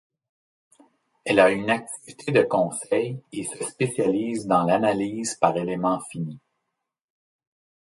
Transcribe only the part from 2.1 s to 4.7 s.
de conseil et se spécialise dans